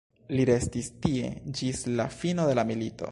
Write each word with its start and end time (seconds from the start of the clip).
Li 0.37 0.45
restis 0.49 0.89
tie 1.03 1.29
ĝis 1.59 1.85
la 2.01 2.11
fino 2.19 2.49
de 2.53 2.61
la 2.61 2.69
milito. 2.73 3.09